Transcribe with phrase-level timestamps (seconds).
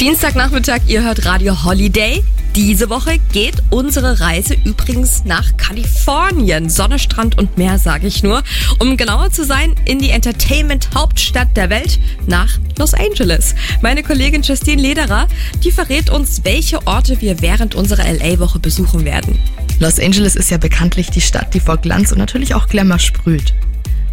[0.00, 2.22] Dienstagnachmittag, ihr hört Radio Holiday.
[2.54, 6.70] Diese Woche geht unsere Reise übrigens nach Kalifornien.
[6.70, 8.44] Sonne, Strand und Meer, sage ich nur.
[8.78, 11.98] Um genauer zu sein, in die Entertainment-Hauptstadt der Welt,
[12.28, 13.56] nach Los Angeles.
[13.82, 15.26] Meine Kollegin Justine Lederer,
[15.64, 19.36] die verrät uns, welche Orte wir während unserer LA-Woche besuchen werden.
[19.80, 23.52] Los Angeles ist ja bekanntlich die Stadt, die vor Glanz und natürlich auch Glamour sprüht.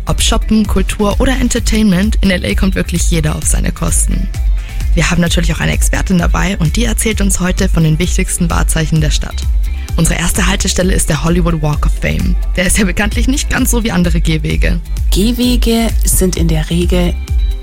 [0.07, 4.27] Ob Shoppen, Kultur oder Entertainment, in LA kommt wirklich jeder auf seine Kosten.
[4.96, 8.49] Wir haben natürlich auch eine Expertin dabei und die erzählt uns heute von den wichtigsten
[8.49, 9.36] Wahrzeichen der Stadt.
[9.98, 12.36] Unsere erste Haltestelle ist der Hollywood Walk of Fame.
[12.55, 14.80] Der ist ja bekanntlich nicht ganz so wie andere Gehwege.
[15.12, 17.13] Gehwege sind in der Regel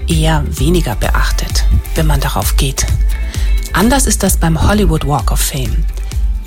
[0.09, 1.65] eher weniger beachtet,
[1.95, 2.87] wenn man darauf geht.
[3.73, 5.85] Anders ist das beim Hollywood Walk of Fame.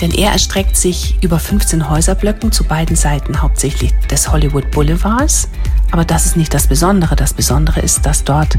[0.01, 5.47] Denn er erstreckt sich über 15 Häuserblöcken zu beiden Seiten hauptsächlich des Hollywood Boulevards.
[5.91, 7.15] Aber das ist nicht das Besondere.
[7.15, 8.57] Das Besondere ist, dass dort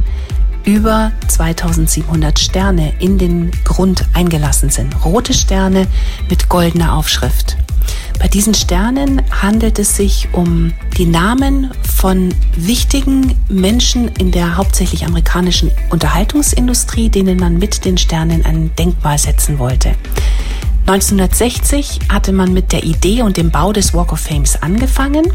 [0.66, 5.05] über 2700 Sterne in den Grund eingelassen sind.
[5.05, 5.86] Rote Sterne
[6.28, 7.56] mit goldener Aufschrift.
[8.19, 15.06] Bei diesen Sternen handelt es sich um die Namen von wichtigen Menschen in der hauptsächlich
[15.06, 19.94] amerikanischen Unterhaltungsindustrie, denen man mit den Sternen ein Denkmal setzen wollte.
[20.89, 25.33] 1960 hatte man mit der Idee und dem Bau des Walk of Fames angefangen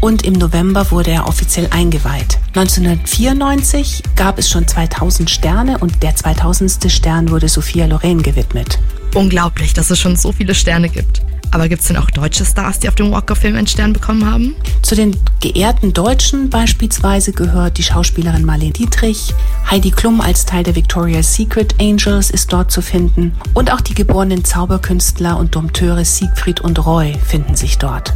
[0.00, 2.38] und im November wurde er offiziell eingeweiht.
[2.54, 6.90] 1994 gab es schon 2000 Sterne und der 2000.
[6.90, 8.78] Stern wurde Sophia Loren gewidmet.
[9.14, 11.22] Unglaublich, dass es schon so viele Sterne gibt.
[11.54, 13.92] Aber gibt es denn auch deutsche Stars, die auf dem Walk of Fame einen Stern
[13.92, 14.56] bekommen haben?
[14.82, 19.32] Zu den geehrten Deutschen beispielsweise gehört die Schauspielerin Marlene Dietrich,
[19.70, 23.94] Heidi Klum als Teil der Victoria's Secret Angels ist dort zu finden und auch die
[23.94, 28.14] geborenen Zauberkünstler und Dompteure Siegfried und Roy finden sich dort.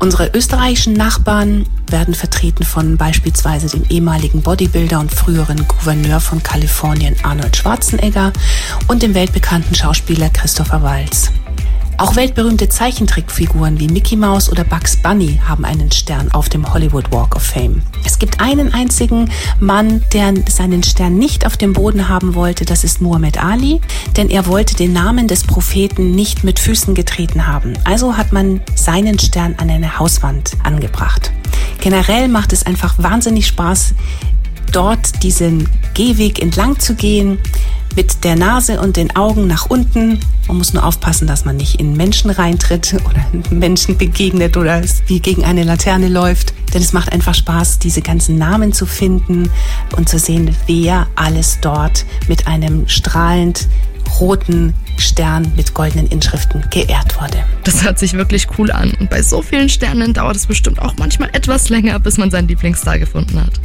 [0.00, 7.16] Unsere österreichischen Nachbarn werden vertreten von beispielsweise dem ehemaligen Bodybuilder und früheren Gouverneur von Kalifornien
[7.24, 8.32] Arnold Schwarzenegger
[8.86, 11.32] und dem weltbekannten Schauspieler Christopher Waltz.
[12.00, 17.10] Auch weltberühmte Zeichentrickfiguren wie Mickey Mouse oder Bugs Bunny haben einen Stern auf dem Hollywood
[17.10, 17.82] Walk of Fame.
[18.04, 22.84] Es gibt einen einzigen Mann, der seinen Stern nicht auf dem Boden haben wollte, das
[22.84, 23.80] ist Muhammad Ali,
[24.16, 27.76] denn er wollte den Namen des Propheten nicht mit Füßen getreten haben.
[27.82, 31.30] Also hat man seinen Stern an eine Hauswand angebracht.
[31.82, 33.92] Generell macht es einfach wahnsinnig Spaß,
[34.72, 37.36] dort diesen Gehweg entlang zu gehen
[37.96, 40.18] mit der Nase und den Augen nach unten.
[40.46, 45.20] Man muss nur aufpassen, dass man nicht in Menschen reintritt oder Menschen begegnet oder wie
[45.20, 46.54] gegen eine Laterne läuft.
[46.72, 49.50] Denn es macht einfach Spaß, diese ganzen Namen zu finden
[49.98, 53.68] und zu sehen, wer alles dort mit einem strahlend
[54.20, 57.38] roten Stern mit goldenen Inschriften geehrt wurde.
[57.64, 58.92] Das hört sich wirklich cool an.
[58.98, 62.48] Und bei so vielen Sternen dauert es bestimmt auch manchmal etwas länger, bis man seinen
[62.48, 63.60] Lieblingsstar gefunden hat.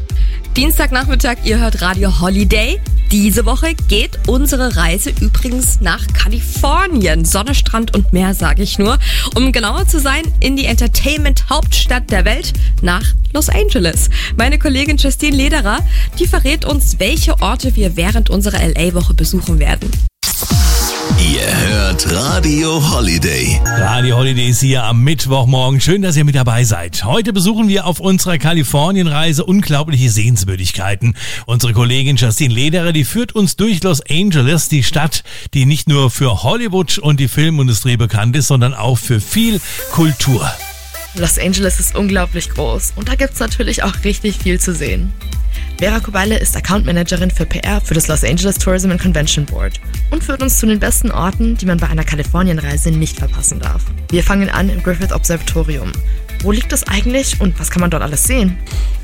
[0.56, 2.80] Dienstagnachmittag, ihr hört Radio Holiday.
[3.12, 7.26] Diese Woche geht unsere Reise übrigens nach Kalifornien.
[7.26, 9.00] Sonne, Strand und Meer, sage ich nur.
[9.36, 14.12] Um genauer zu sein, in die Entertainment-Hauptstadt der Welt, nach Los Angeles.
[14.38, 15.80] Meine Kollegin Justine Lederer,
[16.20, 19.90] die verrät uns, welche Orte wir während unserer LA-Woche besuchen werden.
[21.20, 23.60] Ihr hört Radio Holiday.
[23.66, 25.80] Radio Holiday ist hier am Mittwochmorgen.
[25.80, 27.04] Schön, dass ihr mit dabei seid.
[27.06, 31.16] Heute besuchen wir auf unserer Kalifornienreise unglaubliche Sehenswürdigkeiten.
[31.46, 35.24] Unsere Kollegin Justine Lederer, die führt uns durch Los Angeles, die Stadt,
[35.54, 40.52] die nicht nur für Hollywood und die Filmindustrie bekannt ist, sondern auch für viel Kultur.
[41.16, 45.14] Los Angeles ist unglaublich groß und da gibt's natürlich auch richtig viel zu sehen.
[45.78, 49.80] Vera Kuballe ist Account Managerin für PR für das Los Angeles Tourism and Convention Board
[50.12, 53.84] und führt uns zu den besten Orten, die man bei einer Kalifornienreise nicht verpassen darf.
[54.10, 55.92] Wir fangen an im Griffith Observatorium.
[56.42, 58.58] Wo liegt es eigentlich und was kann man dort alles sehen?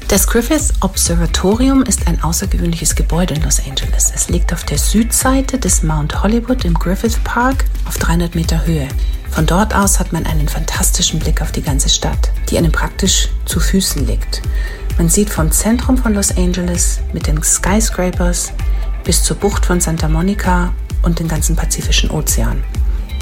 [0.10, 4.12] Das Griffith Observatorium ist ein außergewöhnliches Gebäude in Los Angeles.
[4.14, 8.88] Es liegt auf der Südseite des Mount Hollywood im Griffith Park auf 300 Meter Höhe.
[9.30, 13.30] Von dort aus hat man einen fantastischen Blick auf die ganze Stadt, die einem praktisch
[13.46, 14.42] zu Füßen liegt.
[15.00, 18.52] Man sieht vom Zentrum von Los Angeles mit den Skyscrapers
[19.06, 20.74] bis zur Bucht von Santa Monica
[21.04, 22.62] und den ganzen Pazifischen Ozean.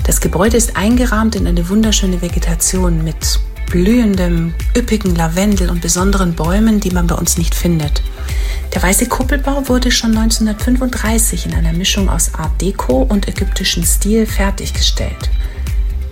[0.04, 3.40] Das Gebäude ist eingerahmt in eine wunderschöne Vegetation mit
[3.70, 8.02] blühendem, üppigen Lavendel und besonderen Bäumen, die man bei uns nicht findet.
[8.74, 14.26] Der weiße Kuppelbau wurde schon 1935 in einer Mischung aus Art Deco und ägyptischem Stil
[14.26, 15.30] fertiggestellt.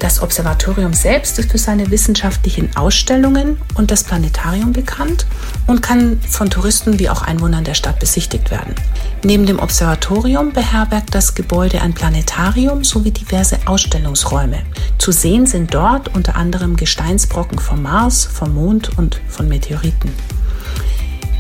[0.05, 5.25] Das Observatorium selbst ist für seine wissenschaftlichen Ausstellungen und das Planetarium bekannt
[5.65, 8.75] und kann von Touristen wie auch Einwohnern der Stadt besichtigt werden.
[9.23, 14.61] Neben dem Observatorium beherbergt das Gebäude ein Planetarium sowie diverse Ausstellungsräume.
[14.99, 20.13] Zu sehen sind dort unter anderem Gesteinsbrocken vom Mars, vom Mond und von Meteoriten.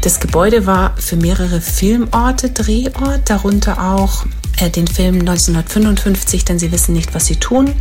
[0.05, 4.25] Das Gebäude war für mehrere Filmorte Drehort, darunter auch
[4.59, 7.73] äh, den Film 1955, denn sie wissen nicht, was sie tun,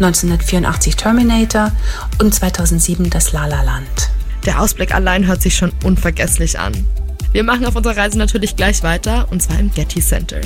[0.00, 1.72] 1984 Terminator
[2.20, 4.10] und 2007 das La La Land.
[4.46, 6.86] Der Ausblick allein hört sich schon unvergesslich an.
[7.32, 10.40] Wir machen auf unserer Reise natürlich gleich weiter, und zwar im Getty Center.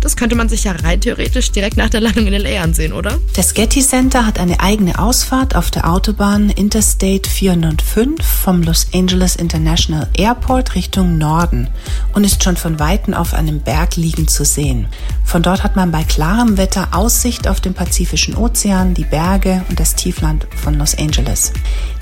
[0.00, 3.18] Das könnte man sich ja rein theoretisch direkt nach der Landung in LA ansehen, oder?
[3.36, 9.36] Das Getty Center hat eine eigene Ausfahrt auf der Autobahn Interstate 405 vom Los Angeles
[9.36, 11.68] International Airport Richtung Norden
[12.14, 14.88] und ist schon von Weitem auf einem Berg liegend zu sehen.
[15.24, 19.78] Von dort hat man bei klarem Wetter Aussicht auf den Pazifischen Ozean, die Berge und
[19.78, 21.52] das Tiefland von Los Angeles.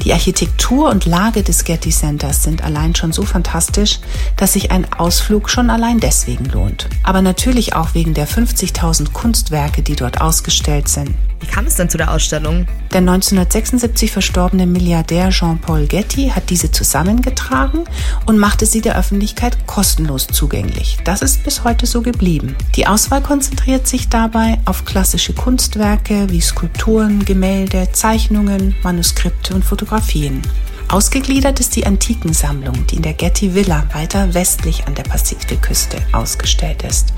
[0.05, 4.00] Die Architektur und Lage des Getty Centers sind allein schon so fantastisch,
[4.37, 6.88] dass sich ein Ausflug schon allein deswegen lohnt.
[7.03, 11.15] Aber natürlich auch wegen der 50.000 Kunstwerke, die dort ausgestellt sind.
[11.41, 12.67] Wie kam es denn zu der Ausstellung?
[12.93, 17.85] Der 1976 verstorbene Milliardär Jean-Paul Getty hat diese zusammengetragen
[18.27, 20.99] und machte sie der Öffentlichkeit kostenlos zugänglich.
[21.05, 22.57] Das ist bis heute so geblieben.
[22.77, 30.43] Die Auswahl konzentriert sich dabei auf klassische Kunstwerke wie Skulpturen, Gemälde, Zeichnungen, Manuskripte und Fotografien.
[30.91, 36.83] Ausgegliedert ist die Antikensammlung, die in der Getty Villa weiter westlich an der Pazifikküste ausgestellt
[36.83, 37.13] ist.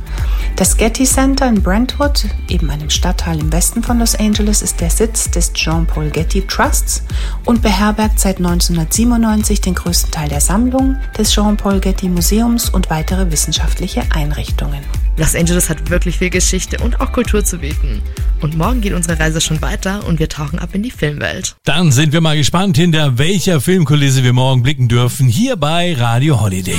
[0.56, 4.90] Das Getty Center in Brentwood, eben einem Stadtteil im Westen von Los Angeles, ist der
[4.90, 7.02] Sitz des Jean-Paul Getty Trusts
[7.46, 13.32] und beherbergt seit 1997 den größten Teil der Sammlung des Jean-Paul Getty Museums und weitere
[13.32, 14.80] wissenschaftliche Einrichtungen.
[15.16, 18.02] Los Angeles hat wirklich viel Geschichte und auch Kultur zu bieten.
[18.40, 21.54] Und morgen geht unsere Reise schon weiter und wir tauchen ab in die Filmwelt.
[21.64, 26.40] Dann sind wir mal gespannt, hinter welcher Filmkulisse wir morgen blicken dürfen, hier bei Radio
[26.40, 26.74] Holiday.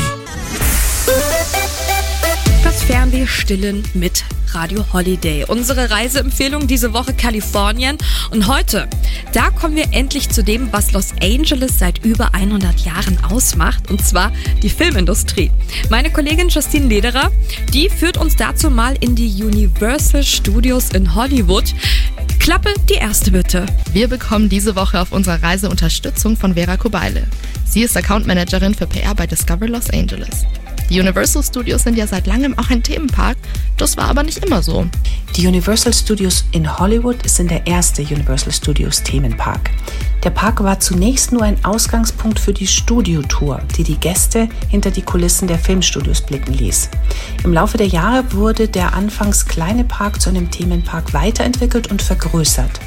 [2.62, 5.46] Das Fernweh stillen mit Radio Holiday.
[5.48, 7.98] Unsere Reiseempfehlung diese Woche Kalifornien.
[8.32, 8.88] Und heute,
[9.32, 13.90] da kommen wir endlich zu dem, was Los Angeles seit über 100 Jahren ausmacht.
[13.90, 14.32] Und zwar
[14.62, 15.52] die Filmindustrie.
[15.90, 17.32] Meine Kollegin Justine Lederer,
[17.74, 21.74] die führt uns dazu mal in die Universal Studios in Hollywood.
[22.40, 23.66] Klappe die erste bitte.
[23.92, 27.28] Wir bekommen diese Woche auf unserer Reise Unterstützung von Vera Kubeile.
[27.66, 30.46] Sie ist Account Managerin für PR bei Discover Los Angeles.
[30.94, 33.36] Die Universal Studios sind ja seit langem auch ein Themenpark,
[33.78, 34.86] das war aber nicht immer so.
[35.36, 39.72] Die Universal Studios in Hollywood sind der erste Universal Studios Themenpark.
[40.24, 45.02] Der Park war zunächst nur ein Ausgangspunkt für die Studiotour, die die Gäste hinter die
[45.02, 46.92] Kulissen der Filmstudios blicken ließ.
[47.44, 52.80] Im Laufe der Jahre wurde der anfangs kleine Park zu einem Themenpark weiterentwickelt und vergrößert.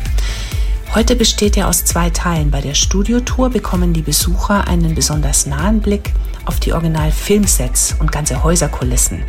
[0.94, 2.52] Heute besteht er aus zwei Teilen.
[2.52, 6.12] Bei der Studiotour bekommen die Besucher einen besonders nahen Blick
[6.46, 9.22] auf die Original-Filmsets und ganze Häuserkulissen.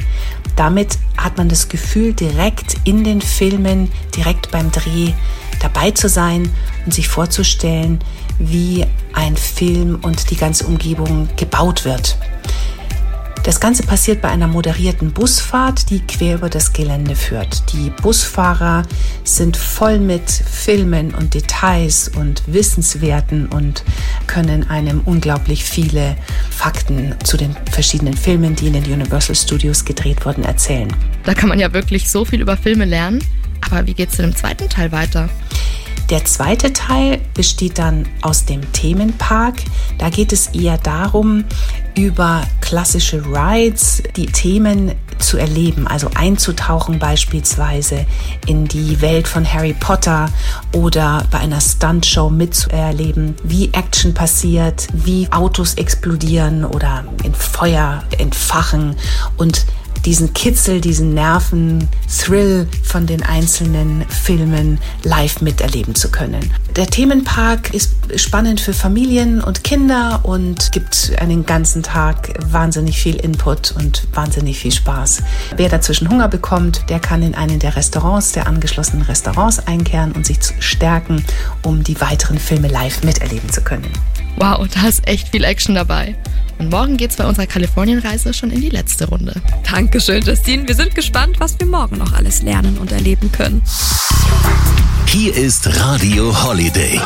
[0.55, 5.11] Damit hat man das Gefühl, direkt in den Filmen, direkt beim Dreh
[5.59, 6.51] dabei zu sein
[6.85, 7.99] und sich vorzustellen,
[8.39, 12.17] wie ein Film und die ganze Umgebung gebaut wird.
[13.47, 17.71] Das Ganze passiert bei einer moderierten Busfahrt, die quer über das Gelände führt.
[17.71, 18.83] Die Busfahrer
[19.23, 23.85] sind voll mit Filmen und Details und Wissenswerten und
[24.27, 26.17] können einem unglaublich viele
[26.49, 30.94] Fakten zu den verschiedenen Filmen, die in den Universal Studios gedreht wurden, erzählen.
[31.23, 33.23] Da kann man ja wirklich so viel über Filme lernen.
[33.61, 35.29] Aber wie geht es denn im zweiten Teil weiter?
[36.09, 39.56] Der zweite Teil besteht dann aus dem Themenpark.
[39.98, 41.44] Da geht es eher darum,
[41.98, 48.06] über klassische Rides die Themen zu erleben, also einzutauchen beispielsweise
[48.45, 50.30] in die Welt von Harry Potter
[50.73, 58.95] oder bei einer Stuntshow mitzuerleben, wie Action passiert, wie Autos explodieren oder in Feuer entfachen
[59.37, 59.66] und
[60.07, 66.49] diesen Kitzel, diesen Nerven-Thrill von den einzelnen Filmen live miterleben zu können.
[66.78, 73.18] Der Themenpark ist spannend für Familien und Kinder und gibt einen ganzen Tag wahnsinnig viel
[73.18, 75.23] Input und wahnsinnig viel Spaß.
[75.57, 80.26] Wer dazwischen Hunger bekommt, der kann in einen der Restaurants, der angeschlossenen Restaurants einkehren und
[80.26, 81.21] sich stärken,
[81.64, 83.92] um die weiteren Filme live miterleben zu können.
[84.37, 86.16] Wow, da ist echt viel Action dabei.
[86.57, 89.42] Und morgen geht's bei unserer Kalifornienreise schon in die letzte Runde.
[89.69, 90.68] Dankeschön, Justine.
[90.68, 93.61] Wir sind gespannt, was wir morgen noch alles lernen und erleben können.
[95.06, 96.99] Hier ist Radio Holiday.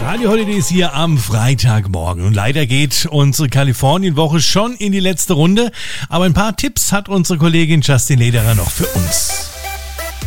[0.00, 5.34] Radio Holiday ist hier am Freitagmorgen und leider geht unsere Kalifornienwoche schon in die letzte
[5.34, 5.70] Runde,
[6.08, 9.50] aber ein paar Tipps hat unsere Kollegin Justin Lederer noch für uns.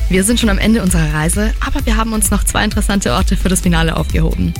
[0.10, 3.36] Wir sind schon am Ende unserer Reise, aber wir haben uns noch zwei interessante Orte
[3.36, 4.54] für das Finale aufgehoben.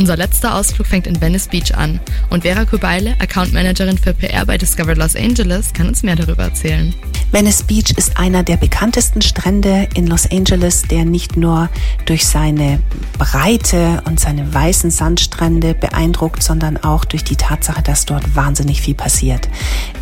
[0.00, 4.46] Unser letzter Ausflug fängt in Venice Beach an und Vera Kubeile, Account Managerin für PR
[4.46, 6.94] bei Discover Los Angeles, kann uns mehr darüber erzählen.
[7.32, 11.68] Venice Beach ist einer der bekanntesten Strände in Los Angeles, der nicht nur
[12.06, 12.80] durch seine
[13.18, 18.94] Breite und seine weißen Sandstrände beeindruckt, sondern auch durch die Tatsache, dass dort wahnsinnig viel
[18.94, 19.50] passiert.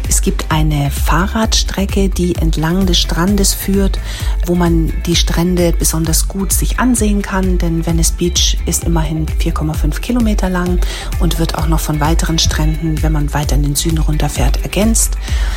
[0.09, 3.99] Es gibt eine Fahrradstrecke, die entlang des Strandes führt,
[4.47, 9.88] wo man die Strände besonders gut sich ansehen kann, denn Venice Beach ist immerhin 4,5
[9.91, 10.81] Kilometer lang
[11.21, 15.17] und wird auch noch von weiteren Stränden, wenn man weiter in den Süden runterfährt, ergänzt.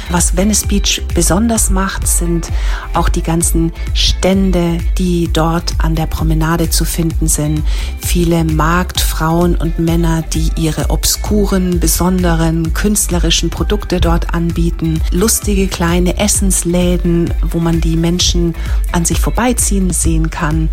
[0.09, 2.49] Was Venice Beach besonders macht, sind
[2.93, 7.63] auch die ganzen Stände, die dort an der Promenade zu finden sind.
[7.99, 17.33] Viele Marktfrauen und Männer, die ihre obskuren, besonderen, künstlerischen Produkte dort anbieten, lustige kleine Essensläden,
[17.41, 18.55] wo man die Menschen
[18.91, 20.69] an sich vorbeiziehen sehen kann.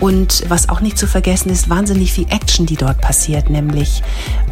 [0.00, 4.02] Und was auch nicht zu vergessen ist, wahnsinnig viel Action, die dort passiert, nämlich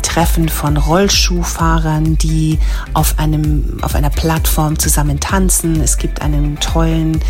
[0.03, 2.59] Treffen von Rollschuhfahrern, die
[2.95, 5.81] auf einem, auf einer Plattform zusammen tanzen.
[5.81, 7.21] Es gibt einen tollen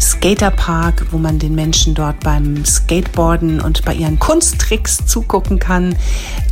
[0.00, 5.96] Skaterpark, wo man den Menschen dort beim Skateboarden und bei ihren Kunsttricks zugucken kann.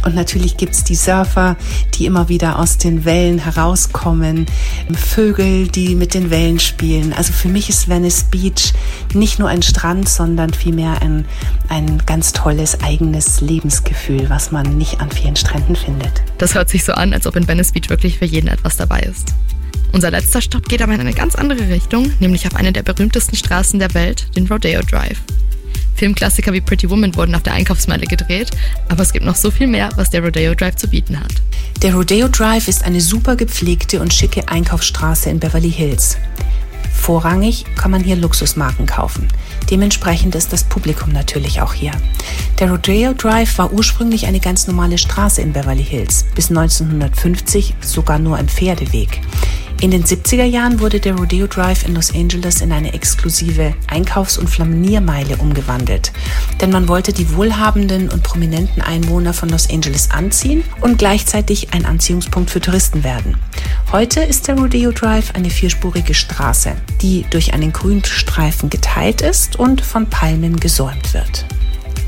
[0.05, 1.57] Und natürlich gibt es die Surfer,
[1.95, 4.47] die immer wieder aus den Wellen herauskommen,
[4.95, 7.13] Vögel, die mit den Wellen spielen.
[7.13, 8.73] Also für mich ist Venice Beach
[9.15, 11.27] nicht nur ein Strand, sondern vielmehr ein,
[11.69, 16.23] ein ganz tolles eigenes Lebensgefühl, was man nicht an vielen Stränden findet.
[16.39, 19.01] Das hört sich so an, als ob in Venice Beach wirklich für jeden etwas dabei
[19.01, 19.35] ist.
[19.93, 23.37] Unser letzter Stopp geht aber in eine ganz andere Richtung, nämlich auf eine der berühmtesten
[23.37, 25.21] Straßen der Welt, den Rodeo Drive.
[25.95, 28.51] Filmklassiker wie Pretty Woman wurden auf der Einkaufsmeile gedreht,
[28.89, 31.33] aber es gibt noch so viel mehr, was der Rodeo Drive zu bieten hat.
[31.83, 36.17] Der Rodeo Drive ist eine super gepflegte und schicke Einkaufsstraße in Beverly Hills.
[37.05, 39.29] Vorrangig kann man hier Luxusmarken kaufen.
[39.71, 41.93] Dementsprechend ist das Publikum natürlich auch hier.
[42.59, 48.19] Der Rodeo Drive war ursprünglich eine ganz normale Straße in Beverly Hills, bis 1950 sogar
[48.19, 49.21] nur ein Pferdeweg.
[49.83, 54.39] In den 70er Jahren wurde der Rodeo Drive in Los Angeles in eine exklusive Einkaufs-
[54.39, 56.11] und Flaniermeile umgewandelt.
[56.63, 61.85] Denn man wollte die wohlhabenden und prominenten Einwohner von Los Angeles anziehen und gleichzeitig ein
[61.85, 63.37] Anziehungspunkt für Touristen werden.
[63.95, 69.83] Heute ist der Rodeo Drive eine vierspurige Straße, die durch einen Grünstreifen geteilt ist und
[69.83, 71.45] von Palmen gesäumt wird.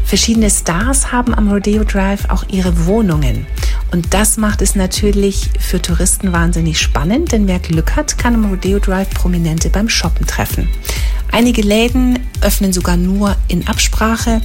[0.05, 3.47] Verschiedene Stars haben am Rodeo Drive auch ihre Wohnungen.
[3.93, 8.47] Und das macht es natürlich für Touristen wahnsinnig spannend, denn wer Glück hat, kann am
[8.47, 10.69] Rodeo Drive Prominente beim Shoppen treffen.
[11.31, 14.41] Einige Läden öffnen sogar nur in Absprache,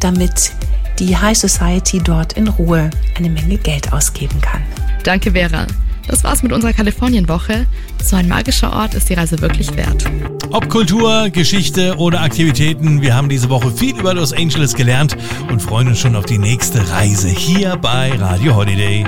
[0.00, 0.50] damit
[0.98, 4.62] die High Society dort in Ruhe eine Menge Geld ausgeben kann.
[5.04, 5.68] Danke, Vera.
[6.06, 7.66] Das war's mit unserer Kalifornienwoche.
[8.02, 10.04] So ein magischer Ort ist die Reise wirklich wert.
[10.50, 15.16] Ob Kultur, Geschichte oder Aktivitäten, wir haben diese Woche viel über Los Angeles gelernt
[15.48, 19.04] und freuen uns schon auf die nächste Reise hier bei Radio Holiday.